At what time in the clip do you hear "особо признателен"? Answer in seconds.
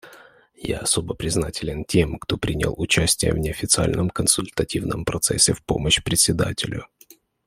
0.79-1.85